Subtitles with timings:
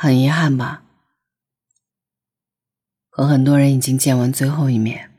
[0.00, 0.84] 很遗憾吧，
[3.10, 5.10] 和很多人已经见完最后一面。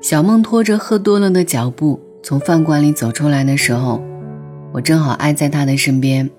[0.00, 4.00] 小梦拖着喝多了的脚步从饭馆里走出来的时候，
[4.70, 6.30] 我正好挨在他的身边。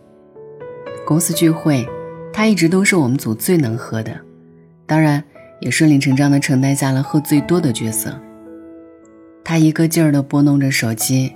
[1.05, 1.85] 公司聚会，
[2.31, 4.17] 他一直都是我们组最能喝的，
[4.85, 5.21] 当然
[5.59, 8.17] 也顺理成章的承担下了喝最多的角色。
[9.45, 11.33] 他一个劲儿地拨弄着手机。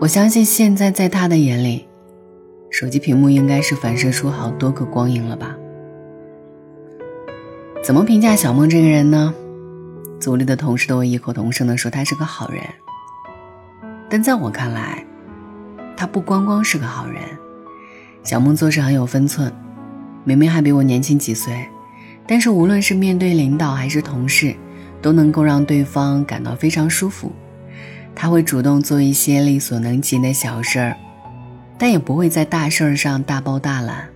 [0.00, 1.86] 我相信现在在他的眼里，
[2.70, 5.56] 手机屏幕应该是反射出好多个光影了吧？
[7.82, 9.32] 怎么评价小梦这个人呢？
[10.18, 12.60] 组里的同事都异口同声地说他是个好人。
[14.10, 15.04] 但在我看来，
[15.96, 17.22] 他不光光是个好人。
[18.24, 19.52] 小梦做事很有分寸，
[20.24, 21.68] 明明还比我年轻几岁，
[22.26, 24.56] 但是无论是面对领导还是同事。
[25.00, 27.32] 都能够让对方感到非常舒服，
[28.14, 30.96] 他会主动做一些力所能及的小事儿，
[31.78, 34.08] 但也不会在大事儿上大包大揽。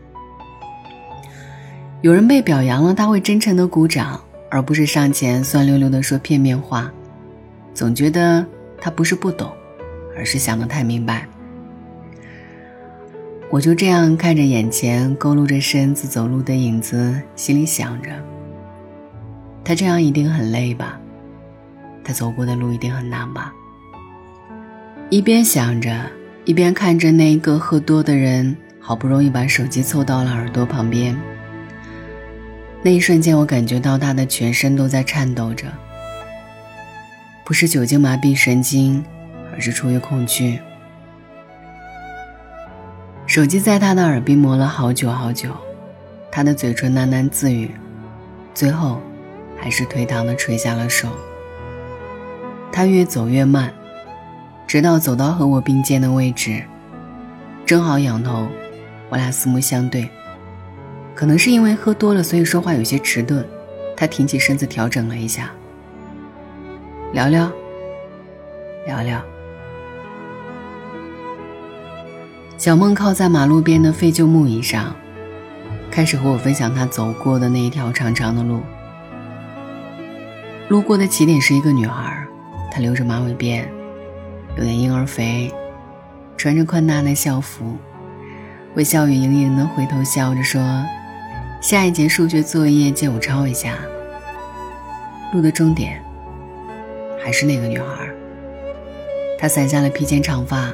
[2.00, 6.90] 有人被表扬了，他会真诚的鼓掌，而不是上前酸溜溜的说片面话。
[7.72, 8.44] 总觉得
[8.80, 9.50] 他不是不懂，
[10.16, 11.26] 而是想得太明白。
[13.50, 18.10] 我就这样看着眼前佝偻着身子走路的影子，心里想着。
[19.64, 20.98] 他这样一定很累吧？
[22.04, 23.52] 他走过的路一定很难吧？
[25.08, 26.04] 一边想着，
[26.44, 31.16] 一边看着那一个喝多的人，好不容易把手机凑到了耳朵旁边。
[32.82, 35.68] 那一瞬间，我感觉到他的全身都在颤抖着，
[37.44, 39.04] 不是酒精麻痹神经，
[39.54, 40.58] 而是出于恐惧。
[43.28, 45.50] 手机在他的耳边磨了好久好久，
[46.32, 47.70] 他的嘴唇喃喃自语，
[48.52, 49.00] 最后。
[49.62, 51.08] 还是颓唐的垂下了手。
[52.72, 53.72] 他越走越慢，
[54.66, 56.64] 直到走到和我并肩的位置，
[57.64, 58.48] 正好仰头，
[59.08, 60.08] 我俩四目相对。
[61.14, 63.46] 可能是因为喝多了，所以说话有些迟钝。
[63.96, 65.52] 他挺起身子调整了一下，
[67.12, 67.48] 聊聊，
[68.84, 69.22] 聊聊。
[72.58, 74.96] 小梦靠在马路边的废旧木椅上，
[75.88, 78.60] 开始和我分享他走过的那一条长长的路。
[80.68, 82.26] 路过的起点是一个女孩，
[82.70, 83.64] 她留着马尾辫，
[84.56, 85.52] 有点婴儿肥，
[86.36, 87.76] 穿着宽大的校服，
[88.74, 90.62] 微笑语盈盈的回头笑着说
[91.60, 93.76] ：“下一节数学作业借我抄一下。”
[95.34, 96.02] 路的终点
[97.22, 98.08] 还是那个女孩，
[99.38, 100.72] 她散下了披肩长发，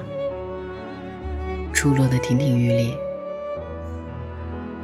[1.73, 2.95] 出落的亭亭玉立。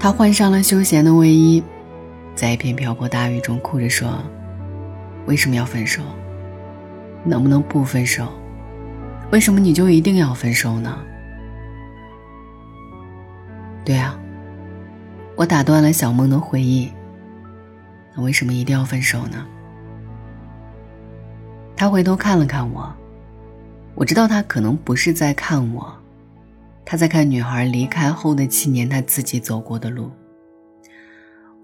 [0.00, 1.62] 她换上了休闲的卫衣，
[2.34, 4.08] 在一片瓢泼大雨中哭着说。
[5.26, 6.02] 为什么要分手？
[7.24, 8.28] 能不能不分手？
[9.32, 10.98] 为什么你就一定要分手呢？
[13.84, 14.18] 对啊，
[15.34, 16.92] 我打断了小梦的回忆。
[18.14, 19.44] 那为什么一定要分手呢？
[21.76, 22.94] 他回头看了看我，
[23.94, 25.92] 我知道他可能不是在看我，
[26.84, 30.10] 他在看女孩离开后的七年他自己走过的路。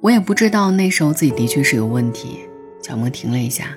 [0.01, 2.41] 我也不知道那时候自己的确是有问题。
[2.83, 3.77] 小梦停了一下，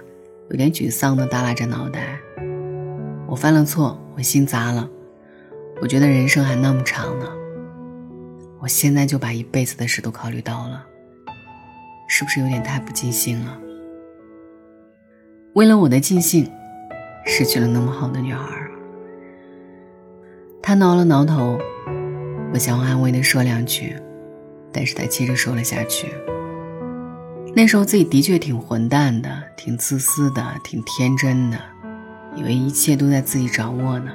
[0.49, 2.19] 有点沮丧的耷拉着脑袋。
[3.27, 4.89] 我犯了错，我心砸了。
[5.81, 7.27] 我觉得人生还那么长呢，
[8.59, 10.85] 我现在就把一辈子的事都考虑到了，
[12.07, 13.59] 是不是有点太不尽兴了？
[15.53, 16.49] 为了我的尽兴，
[17.25, 18.47] 失去了那么好的女孩。
[20.61, 21.59] 他挠了挠头，
[22.53, 23.95] 我想安慰的说两句，
[24.71, 26.07] 但是他接着说了下去。
[27.55, 31.59] 那时候自己的确挺混蛋的，挺自私的，挺天真的，
[32.35, 34.11] 以为一切都在自己掌握呢。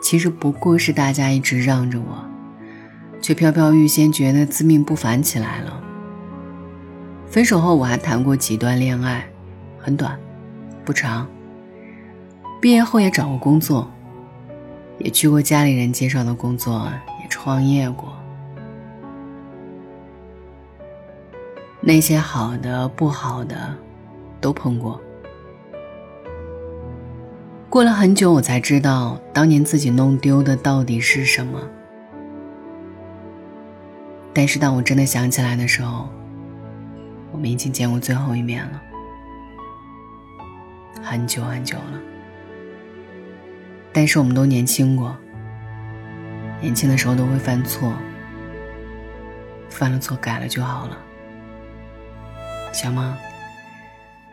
[0.00, 2.24] 其实不过是大家一直让着我，
[3.20, 5.82] 却飘飘欲仙，觉得自命不凡起来了。
[7.26, 9.26] 分手后我还谈过几段恋爱，
[9.76, 10.16] 很短，
[10.84, 11.26] 不长。
[12.60, 13.90] 毕业后也找过工作，
[14.98, 16.88] 也去过家里人介绍的工作，
[17.20, 18.11] 也创业过。
[21.84, 23.74] 那些好的、不好的，
[24.40, 25.00] 都碰过。
[27.68, 31.60] 过了很久，我才知道当年自己弄丢的到底是什么。
[34.32, 36.08] 但是当我真的想起来的时候，
[37.32, 38.80] 我们已经见过最后一面了，
[41.02, 42.00] 很久很久了。
[43.92, 45.16] 但是我们都年轻过，
[46.60, 47.92] 年轻的时候都会犯错，
[49.68, 50.96] 犯了错改了就好了。
[52.72, 53.14] 小梦，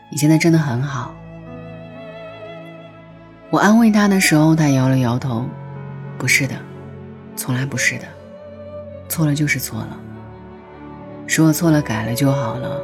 [0.10, 1.14] 你现在真的很好，
[3.50, 5.46] 我安慰他的时候，他摇了摇头
[6.18, 6.56] ：“不是的，
[7.36, 8.06] 从来不是的，
[9.10, 10.00] 错了就是错了。
[11.28, 12.82] 如果错了改了就好了，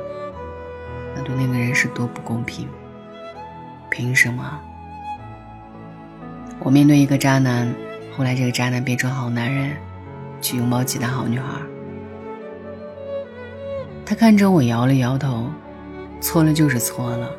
[1.16, 2.68] 那对那个人是多不公平。
[3.90, 4.60] 凭什么？
[6.60, 7.74] 我面对一个渣男，
[8.16, 9.78] 后来这个渣男变成好男人，
[10.42, 11.46] 去拥抱其他好女孩。
[14.06, 15.50] 他看着我摇了摇头，
[16.22, 17.32] 错了就是错了，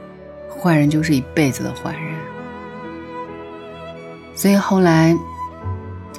[0.50, 2.16] 坏人就是一辈子的坏人。”
[4.34, 5.16] 所以后来，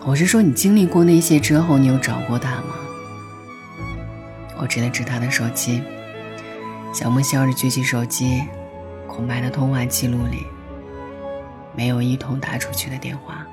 [0.05, 2.75] 我是说，你经历过那些之后，你有找过他吗？
[4.59, 5.83] 我指了指他的手机，
[6.93, 8.41] 小莫笑着举起手机，
[9.05, 10.47] 空白的通话记录里
[11.75, 13.45] 没有一通打出去的电话。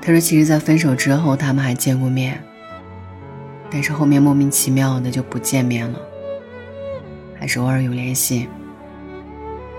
[0.00, 2.42] 他说，其实，在分手之后，他们还见过面，
[3.74, 5.98] 但是后面莫名其妙的就不见面了，
[7.36, 8.48] 还是偶尔有联系，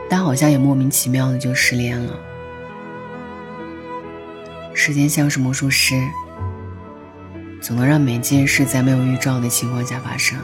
[0.09, 2.13] 但好像也莫名其妙的就失联了。
[4.73, 5.95] 时间像是魔术师，
[7.61, 10.37] 总能让每件事在没有预兆的情况下发生。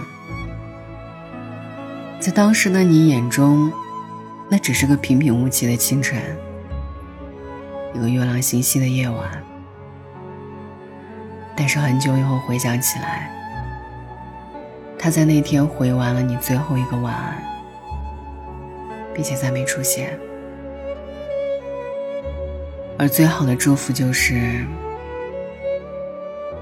[2.22, 3.70] 在当时的你眼中，
[4.50, 6.18] 那只是个平平无奇的清晨，
[7.94, 9.44] 一个月亮星稀的夜晚。
[11.54, 13.30] 但是很久以后回想起来，
[15.04, 17.44] 他在那天回完了你最后一个晚安，
[19.16, 20.16] 并且再没出现。
[23.00, 24.64] 而最好的祝福就是，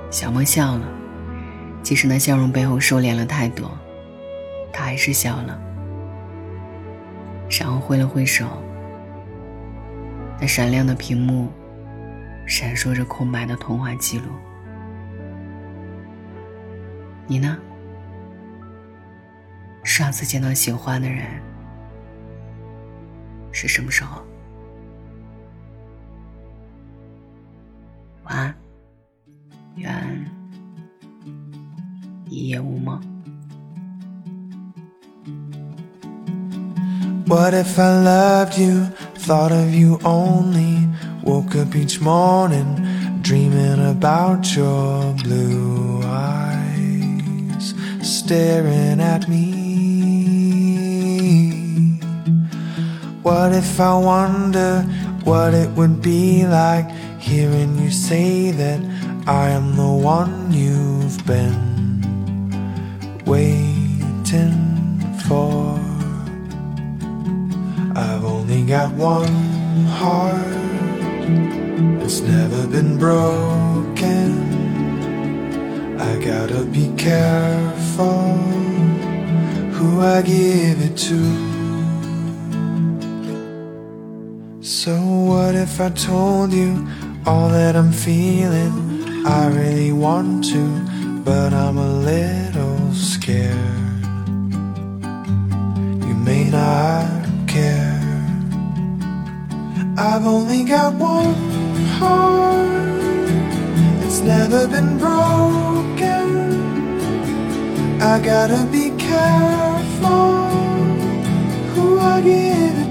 [0.09, 0.88] 小莫笑了，
[1.83, 3.69] 即使那笑容背后收敛了太多，
[4.71, 5.59] 他还是笑了，
[7.59, 8.45] 然后挥了挥手，
[10.39, 11.50] 那闪亮的屏幕，
[12.45, 14.27] 闪烁着空白的通话记录。
[17.27, 17.57] 你呢？
[19.99, 21.26] 上次见到喜欢的人
[23.53, 24.23] 是什么时候？
[28.25, 28.55] 晚安，
[29.76, 30.31] 愿
[32.29, 33.00] 一夜无梦。
[37.26, 40.88] What if I loved you, thought of you only?
[41.23, 42.76] Woke up each morning
[43.23, 49.57] dreaming about your blue eyes staring at me.
[53.30, 54.81] What if I wonder
[55.24, 56.90] what it would be like?
[57.20, 58.81] Hearing you say that
[59.28, 62.02] I am the one you've been
[63.28, 65.78] waiting for.
[67.96, 69.36] I've only got one
[70.00, 70.58] heart,
[72.02, 74.30] it's never been broken.
[76.00, 78.34] I gotta be careful
[79.78, 81.49] who I give it to.
[84.69, 86.88] So, what if I told you?
[87.25, 89.25] all that I'm feeling.
[89.25, 90.63] I really want to,
[91.24, 94.04] but I'm a little scared.
[96.07, 98.00] You may not care.
[99.98, 101.36] I've only got one
[102.00, 103.30] heart,
[104.06, 106.27] it's never been broken.
[108.01, 110.48] I gotta be careful
[111.74, 112.88] who I give it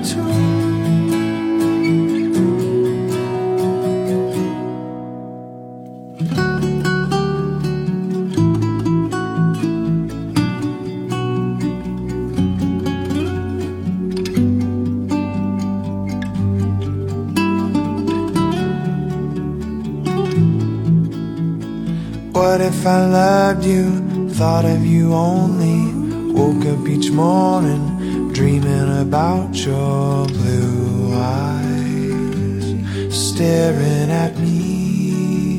[22.39, 25.93] What if I loved you, thought of you only?
[26.33, 32.65] Woke up each morning dreaming about your blue eyes,
[33.11, 35.51] staring at me,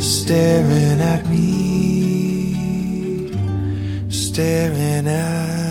[0.00, 1.44] staring at me,
[4.08, 5.67] staring at